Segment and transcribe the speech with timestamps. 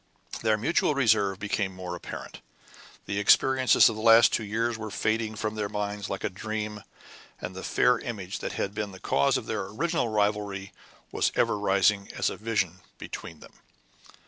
[0.41, 2.41] Their mutual reserve became more apparent;
[3.05, 6.81] the experiences of the last two years were fading from their minds like a dream;
[7.39, 10.73] and the fair image that had been the cause of their original rivalry
[11.11, 13.53] was ever rising, as a vision, between them.